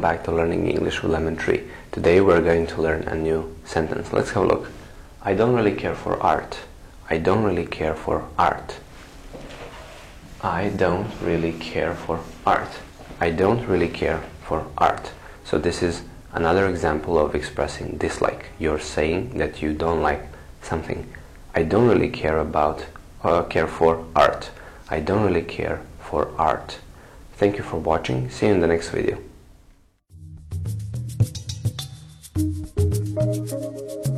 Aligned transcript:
to 0.00 0.32
Learning 0.32 0.66
English 0.66 1.02
with 1.02 1.12
Lemon 1.12 1.36
Tree. 1.36 1.62
Today 1.92 2.22
we're 2.22 2.40
going 2.40 2.66
to 2.68 2.80
learn 2.80 3.02
a 3.02 3.14
new 3.14 3.54
sentence. 3.66 4.14
Let's 4.14 4.30
have 4.30 4.44
a 4.44 4.46
look. 4.46 4.70
I 5.20 5.34
don't 5.34 5.54
really 5.54 5.74
care 5.74 5.94
for 5.94 6.18
art. 6.22 6.58
I 7.10 7.18
don't 7.18 7.44
really 7.44 7.66
care 7.66 7.94
for 7.94 8.26
art. 8.38 8.76
I 10.40 10.70
don't 10.70 11.12
really 11.20 11.52
care 11.52 11.94
for 11.94 12.18
art. 12.46 12.70
I 13.20 13.30
don't 13.30 13.66
really 13.68 13.88
care 13.88 14.22
for 14.42 14.66
art. 14.78 15.12
So 15.44 15.58
this 15.58 15.82
is 15.82 16.02
another 16.32 16.66
example 16.66 17.18
of 17.18 17.34
expressing 17.34 17.98
dislike. 17.98 18.46
You're 18.58 18.80
saying 18.80 19.36
that 19.36 19.60
you 19.60 19.74
don't 19.74 20.00
like 20.00 20.22
something. 20.62 21.06
I 21.54 21.62
don't 21.62 21.86
really 21.86 22.08
care 22.08 22.38
about 22.38 22.86
uh, 23.22 23.42
care 23.42 23.66
for 23.66 24.06
art. 24.16 24.50
I 24.88 25.00
don't 25.00 25.26
really 25.26 25.44
care 25.44 25.82
for 26.00 26.30
art. 26.38 26.78
Thank 27.34 27.58
you 27.58 27.62
for 27.62 27.76
watching. 27.76 28.30
See 28.30 28.46
you 28.46 28.54
in 28.54 28.60
the 28.60 28.66
next 28.66 28.88
video. 28.88 29.29
Thank 33.20 33.50
you. 33.52 34.09